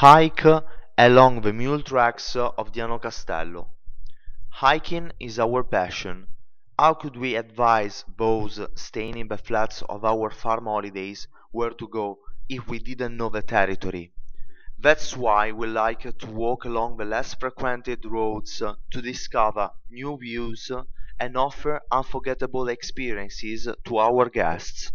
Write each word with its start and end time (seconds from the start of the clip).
Hike 0.00 0.62
along 0.96 1.40
the 1.40 1.52
mule 1.52 1.82
tracks 1.82 2.36
of 2.36 2.70
Diano 2.70 3.02
Castello. 3.02 3.70
Hiking 4.48 5.10
is 5.18 5.40
our 5.40 5.64
passion. 5.64 6.28
How 6.78 6.94
could 6.94 7.16
we 7.16 7.34
advise 7.34 8.04
those 8.16 8.60
staying 8.76 9.18
in 9.18 9.26
the 9.26 9.36
flats 9.36 9.82
of 9.88 10.04
our 10.04 10.30
farm 10.30 10.66
holidays 10.66 11.26
where 11.50 11.70
to 11.70 11.88
go 11.88 12.20
if 12.48 12.68
we 12.68 12.78
didn't 12.78 13.16
know 13.16 13.28
the 13.28 13.42
territory? 13.42 14.12
That's 14.78 15.16
why 15.16 15.50
we 15.50 15.66
like 15.66 16.16
to 16.16 16.26
walk 16.28 16.64
along 16.64 16.98
the 16.98 17.04
less 17.04 17.34
frequented 17.34 18.04
roads 18.04 18.62
to 18.92 19.02
discover 19.02 19.70
new 19.90 20.16
views 20.16 20.70
and 21.18 21.36
offer 21.36 21.80
unforgettable 21.90 22.68
experiences 22.68 23.66
to 23.86 23.98
our 23.98 24.28
guests. 24.28 24.92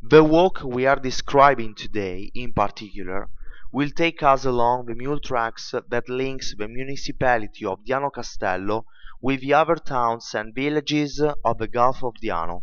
The 0.00 0.24
walk 0.24 0.62
we 0.64 0.86
are 0.86 0.96
describing 0.96 1.74
today, 1.74 2.30
in 2.34 2.54
particular, 2.54 3.28
will 3.74 3.90
take 3.90 4.22
us 4.22 4.44
along 4.44 4.86
the 4.86 4.94
mule 4.94 5.18
tracks 5.18 5.74
that 5.88 6.08
links 6.08 6.54
the 6.56 6.68
municipality 6.68 7.64
of 7.64 7.80
Diano 7.84 8.08
Castello 8.08 8.86
with 9.20 9.40
the 9.40 9.52
other 9.52 9.74
towns 9.74 10.32
and 10.32 10.54
villages 10.54 11.20
of 11.44 11.58
the 11.58 11.66
Gulf 11.66 12.04
of 12.04 12.14
Diano. 12.22 12.62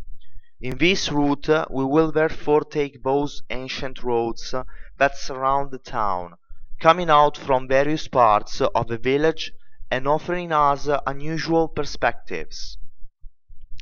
In 0.61 0.77
this 0.77 1.11
route 1.11 1.49
we 1.70 1.84
will 1.84 2.13
therefore 2.13 2.61
take 2.61 3.03
those 3.03 3.43
ancient 3.49 4.01
roads 4.03 4.55
that 4.99 5.17
surround 5.17 5.71
the 5.71 5.79
town, 5.79 6.35
coming 6.79 7.09
out 7.09 7.37
from 7.37 7.67
various 7.67 8.07
parts 8.07 8.62
of 8.62 8.87
the 8.87 8.98
village 8.98 9.51
and 9.89 10.07
offering 10.07 10.53
us 10.53 10.87
unusual 11.05 11.67
perspectives. 11.67 12.77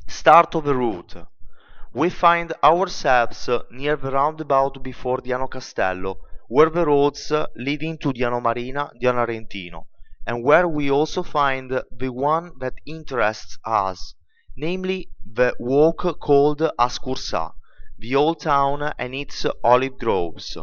Start 0.08 0.56
of 0.56 0.64
the 0.64 0.74
route. 0.74 1.14
We 1.92 2.10
find 2.10 2.52
ourselves 2.64 3.48
near 3.70 3.94
the 3.94 4.10
roundabout 4.10 4.82
before 4.82 5.18
Diano 5.18 5.48
Castello, 5.48 6.18
were 6.50 6.68
the 6.68 6.84
roads 6.84 7.32
leading 7.54 7.96
to 7.96 8.12
Diano 8.12 8.42
Marina, 8.42 8.90
Diano 9.00 9.24
Arentino, 9.24 9.86
and 10.26 10.42
where 10.42 10.66
we 10.66 10.90
also 10.90 11.22
find 11.22 11.70
the 11.70 12.12
one 12.12 12.50
that 12.58 12.74
interests 12.84 13.56
us, 13.64 14.14
namely 14.56 15.08
the 15.24 15.54
walk 15.60 16.18
called 16.18 16.60
Ascursa, 16.76 17.52
the 17.98 18.16
old 18.16 18.40
town 18.40 18.92
and 18.98 19.14
its 19.14 19.46
olive 19.62 19.96
groves. 19.96 20.56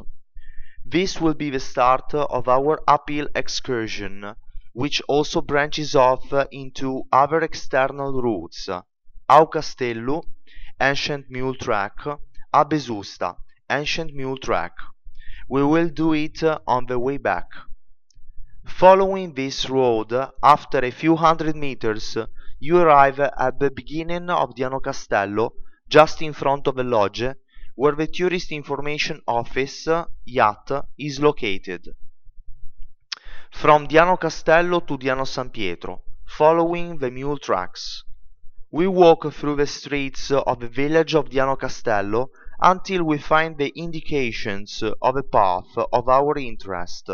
This 0.84 1.22
will 1.22 1.36
be 1.36 1.50
the 1.50 1.60
start 1.62 2.14
of 2.14 2.50
our 2.50 2.82
uphill 2.86 3.30
excursion, 3.34 4.36
which 4.74 5.02
also 5.08 5.40
branches 5.42 5.96
off 5.96 6.34
into 6.52 7.04
other 7.14 7.40
external 7.40 8.22
routes, 8.22 8.68
Au 9.30 9.46
Castello, 9.48 10.24
ancient 10.82 11.30
mule 11.30 11.56
track, 11.56 12.06
a 12.54 12.66
Besusta, 12.66 13.38
ancient 13.70 14.14
mule 14.14 14.38
track. 14.38 14.74
We 15.50 15.64
will 15.64 15.90
do 15.90 16.14
it 16.14 16.44
uh, 16.44 16.60
on 16.68 16.88
the 16.88 17.00
way 17.00 17.18
back. 17.18 17.48
Following 18.66 19.34
this 19.34 19.70
road, 19.70 20.14
after 20.44 20.80
a 20.80 20.92
few 20.92 21.16
hundred 21.16 21.56
meters, 21.56 22.18
you 22.60 22.78
arrive 22.78 23.20
at 23.20 23.60
the 23.60 23.72
beginning 23.72 24.30
of 24.30 24.56
Diano 24.56 24.84
Castello, 24.84 25.54
just 25.88 26.22
in 26.22 26.34
front 26.34 26.68
of 26.68 26.76
the 26.76 26.84
lodge, 26.84 27.24
where 27.76 27.96
the 27.96 28.08
Tourist 28.08 28.52
Information 28.52 29.22
Office 29.28 29.88
uh, 29.88 30.06
yacht 30.26 30.72
is 30.98 31.20
located. 31.22 31.96
From 33.52 33.88
Diano 33.88 34.20
Castello 34.20 34.82
to 34.82 34.98
Diano 34.98 35.26
San 35.26 35.50
Pietro, 35.50 36.02
following 36.26 36.98
the 36.98 37.10
mule 37.10 37.38
tracks. 37.38 38.04
We 38.70 38.88
walk 38.88 39.32
through 39.32 39.56
the 39.56 39.68
streets 39.68 40.30
of 40.30 40.60
the 40.60 40.68
village 40.68 41.16
of 41.16 41.30
Diano 41.30 41.58
Castello 41.58 42.32
until 42.60 43.04
we 43.04 43.18
find 43.18 43.58
the 43.58 43.70
indications 43.76 44.84
of 45.02 45.16
a 45.16 45.24
path 45.24 45.78
of 45.94 46.10
our 46.10 46.38
interest 46.38 47.10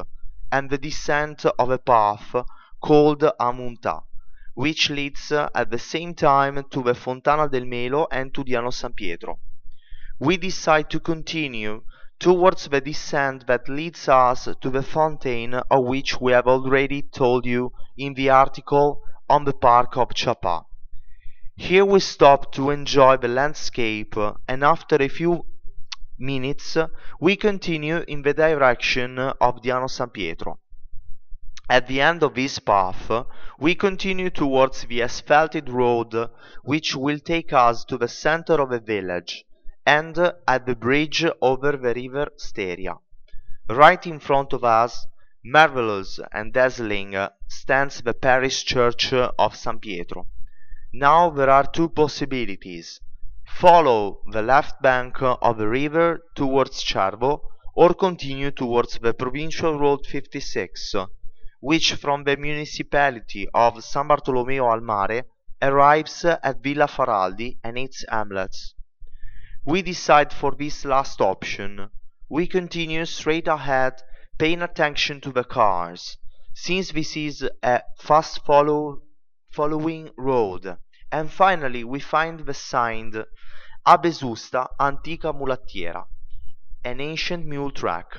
and 0.51 0.69
the 0.69 0.77
descent 0.77 1.45
of 1.45 1.69
a 1.69 1.77
path 1.77 2.35
called 2.81 3.21
Amunta, 3.39 4.03
which 4.53 4.89
leads 4.89 5.31
at 5.31 5.69
the 5.69 5.79
same 5.79 6.13
time 6.13 6.63
to 6.69 6.83
the 6.83 6.93
Fontana 6.93 7.49
del 7.49 7.65
Melo 7.65 8.07
and 8.11 8.33
to 8.33 8.43
Diano 8.43 8.71
San 8.71 8.93
Pietro. 8.93 9.39
We 10.19 10.37
decide 10.37 10.89
to 10.91 10.99
continue 10.99 11.83
towards 12.19 12.67
the 12.69 12.79
descent 12.79 13.47
that 13.47 13.67
leads 13.67 14.07
us 14.07 14.47
to 14.61 14.69
the 14.69 14.83
fountain 14.83 15.55
of 15.55 15.83
which 15.83 16.21
we 16.21 16.31
have 16.31 16.47
already 16.47 17.01
told 17.01 17.45
you 17.45 17.73
in 17.97 18.13
the 18.13 18.29
article 18.29 19.01
on 19.29 19.43
the 19.43 19.53
Park 19.53 19.97
of 19.97 20.13
Chapa. 20.13 20.65
Here 21.55 21.85
we 21.85 21.99
stop 21.99 22.51
to 22.53 22.71
enjoy 22.71 23.17
the 23.17 23.27
landscape 23.27 24.15
and 24.47 24.63
after 24.63 24.95
a 24.99 25.07
few 25.07 25.45
minutes 26.17 26.77
we 27.19 27.35
continue 27.35 28.03
in 28.07 28.23
the 28.23 28.33
direction 28.33 29.19
of 29.19 29.61
Diano 29.61 29.87
San 29.87 30.09
Pietro. 30.09 30.59
At 31.69 31.85
the 31.85 32.01
end 32.01 32.23
of 32.23 32.33
this 32.33 32.57
path 32.57 33.11
we 33.59 33.75
continue 33.75 34.31
towards 34.31 34.85
the 34.85 35.03
asphalted 35.03 35.69
road 35.69 36.15
which 36.63 36.95
will 36.95 37.19
take 37.19 37.53
us 37.53 37.85
to 37.85 37.99
the 37.99 38.07
center 38.07 38.55
of 38.59 38.71
the 38.71 38.79
village 38.79 39.45
and 39.85 40.17
at 40.47 40.65
the 40.65 40.75
bridge 40.75 41.23
over 41.39 41.73
the 41.73 41.93
river 41.93 42.29
Steria. 42.35 42.97
Right 43.69 44.03
in 44.07 44.19
front 44.19 44.53
of 44.53 44.63
us, 44.63 45.05
marvelous 45.45 46.19
and 46.31 46.51
dazzling, 46.51 47.15
stands 47.47 48.01
the 48.01 48.15
parish 48.15 48.65
church 48.65 49.13
of 49.13 49.55
San 49.55 49.77
Pietro. 49.77 50.25
Now 50.95 51.31
there 51.31 51.49
are 51.49 51.65
two 51.65 51.89
possibilities. 51.89 53.01
Follow 53.47 54.21
the 54.31 54.43
left 54.43 54.79
bank 54.83 55.23
of 55.23 55.57
the 55.57 55.67
river 55.67 56.21
towards 56.35 56.83
Cervo 56.83 57.41
or 57.73 57.95
continue 57.95 58.51
towards 58.51 58.99
the 58.99 59.11
provincial 59.11 59.79
road 59.79 60.05
56, 60.05 60.93
which 61.61 61.95
from 61.95 62.25
the 62.25 62.37
municipality 62.37 63.47
of 63.55 63.83
San 63.83 64.07
Bartolomeo 64.07 64.69
al 64.69 64.81
Mare 64.81 65.23
arrives 65.63 66.25
at 66.25 66.61
Villa 66.61 66.85
Faraldi 66.85 67.57
and 67.63 67.75
its 67.75 68.05
hamlets. 68.07 68.75
We 69.65 69.81
decide 69.81 70.31
for 70.31 70.51
this 70.51 70.85
last 70.85 71.19
option. 71.21 71.89
We 72.29 72.45
continue 72.45 73.05
straight 73.05 73.47
ahead, 73.47 74.03
paying 74.37 74.61
attention 74.61 75.21
to 75.21 75.31
the 75.31 75.43
cars, 75.43 76.17
since 76.53 76.91
this 76.91 77.17
is 77.17 77.49
a 77.63 77.81
fast 77.97 78.45
follow 78.45 79.01
following 79.49 80.11
road 80.17 80.77
and 81.13 81.31
finally 81.31 81.83
we 81.83 81.99
find 81.99 82.39
the 82.39 82.53
sign 82.55 83.13
A 83.85 83.97
Besusta 83.99 84.67
Antica 84.79 85.31
Mulattiera, 85.31 86.05
an 86.83 86.99
ancient 86.99 87.45
mule 87.45 87.69
track, 87.69 88.17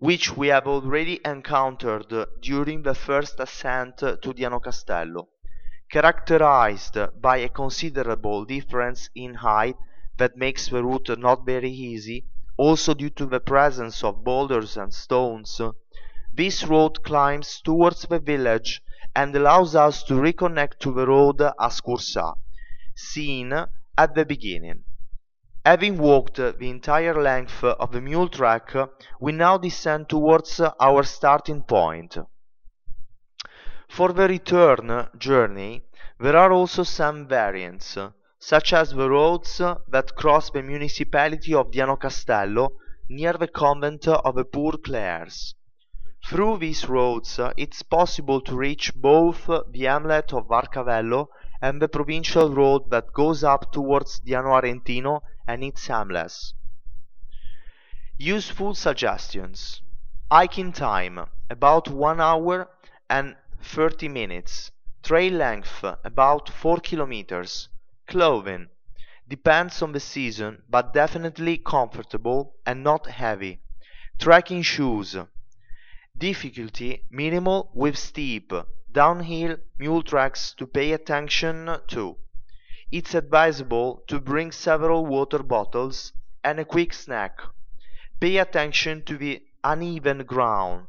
which 0.00 0.36
we 0.36 0.48
have 0.48 0.66
already 0.66 1.18
encountered 1.24 2.12
during 2.42 2.82
the 2.82 2.94
first 2.94 3.40
ascent 3.40 3.96
to 3.96 4.18
Diano 4.18 4.62
Castello, 4.62 5.28
characterized 5.90 6.98
by 7.22 7.38
a 7.38 7.48
considerable 7.48 8.44
difference 8.44 9.08
in 9.14 9.36
height 9.36 9.76
that 10.18 10.36
makes 10.36 10.68
the 10.68 10.84
route 10.84 11.18
not 11.18 11.46
very 11.46 11.70
easy, 11.70 12.26
also 12.58 12.92
due 12.92 13.10
to 13.10 13.24
the 13.24 13.40
presence 13.40 14.04
of 14.04 14.22
boulders 14.22 14.76
and 14.76 14.92
stones. 14.92 15.58
This 16.34 16.64
road 16.64 17.02
climbs 17.02 17.62
towards 17.62 18.02
the 18.02 18.18
village 18.18 18.82
and 19.16 19.34
allows 19.34 19.74
us 19.74 20.02
to 20.04 20.12
reconnect 20.14 20.78
to 20.78 20.92
the 20.92 21.06
road 21.06 21.40
as 21.40 21.52
Ascursa, 21.58 22.34
seen 22.94 23.50
at 23.96 24.14
the 24.14 24.26
beginning. 24.26 24.84
Having 25.64 25.96
walked 25.98 26.36
the 26.36 26.70
entire 26.70 27.20
length 27.20 27.64
of 27.64 27.90
the 27.90 28.00
mule 28.00 28.28
track, 28.28 28.72
we 29.18 29.32
now 29.32 29.56
descend 29.56 30.08
towards 30.08 30.60
our 30.60 31.02
starting 31.02 31.62
point. 31.62 32.18
For 33.88 34.12
the 34.12 34.28
return 34.28 35.08
journey, 35.18 35.82
there 36.20 36.36
are 36.36 36.52
also 36.52 36.84
some 36.84 37.26
variants, 37.26 37.98
such 38.38 38.72
as 38.72 38.90
the 38.90 39.10
roads 39.10 39.58
that 39.88 40.14
cross 40.14 40.50
the 40.50 40.62
municipality 40.62 41.52
of 41.52 41.72
Diano 41.72 41.98
Castello 41.98 42.76
near 43.08 43.32
the 43.32 43.48
convent 43.48 44.06
of 44.06 44.36
the 44.36 44.44
Poor 44.44 44.74
Clares. 44.76 45.55
Through 46.28 46.58
these 46.58 46.88
roads 46.88 47.38
uh, 47.38 47.52
it's 47.56 47.82
possible 47.82 48.40
to 48.40 48.56
reach 48.56 48.92
both 48.96 49.46
the 49.46 49.84
hamlet 49.84 50.32
of 50.32 50.48
Varcavello 50.48 51.28
and 51.62 51.80
the 51.80 51.86
provincial 51.86 52.52
road 52.52 52.90
that 52.90 53.12
goes 53.12 53.44
up 53.44 53.70
towards 53.70 54.18
Diano 54.18 54.60
Arentino 54.60 55.22
and 55.46 55.62
its 55.62 55.86
hamlets. 55.86 56.52
Useful 58.18 58.74
suggestions. 58.74 59.82
Hiking 60.28 60.72
time 60.72 61.26
about 61.48 61.88
1 61.88 62.20
hour 62.20 62.70
and 63.08 63.36
30 63.62 64.08
minutes. 64.08 64.72
Trail 65.04 65.32
length 65.32 65.84
about 66.02 66.48
4 66.48 66.78
kilometers. 66.78 67.68
Clothing 68.08 68.66
depends 69.28 69.80
on 69.80 69.92
the 69.92 70.00
season 70.00 70.64
but 70.68 70.92
definitely 70.92 71.56
comfortable 71.56 72.56
and 72.66 72.82
not 72.82 73.06
heavy. 73.06 73.60
Trekking 74.18 74.62
shoes 74.62 75.16
Difficulty 76.18 77.04
minimal 77.10 77.70
with 77.74 77.96
steep, 77.96 78.52
downhill 78.90 79.58
mule 79.78 80.02
tracks 80.02 80.52
to 80.54 80.66
pay 80.66 80.92
attention 80.92 81.78
to. 81.88 82.18
It's 82.90 83.14
advisable 83.14 84.02
to 84.08 84.20
bring 84.20 84.50
several 84.52 85.06
water 85.06 85.42
bottles 85.42 86.12
and 86.42 86.58
a 86.58 86.64
quick 86.64 86.92
snack. 86.92 87.40
Pay 88.18 88.38
attention 88.38 89.04
to 89.04 89.16
the 89.16 89.42
uneven 89.62 90.24
ground. 90.24 90.88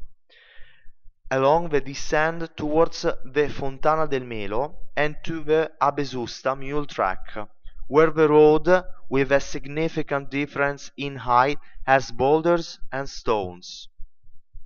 along 1.30 1.70
the 1.70 1.80
descent 1.80 2.56
towards 2.56 3.02
the 3.02 3.48
Fontana 3.48 4.06
del 4.06 4.24
Melo 4.24 4.76
and 4.96 5.16
to 5.24 5.42
the 5.42 5.70
Abesusta 5.80 6.54
mule 6.58 6.86
track, 6.86 7.36
where 7.86 8.10
the 8.10 8.28
road, 8.28 8.84
with 9.08 9.32
a 9.32 9.40
significant 9.40 10.30
difference 10.30 10.90
in 10.96 11.16
height, 11.16 11.58
has 11.86 12.10
boulders 12.10 12.78
and 12.92 13.08
stones. 13.08 13.88